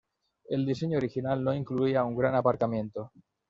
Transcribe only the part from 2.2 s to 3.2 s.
aparcamiento.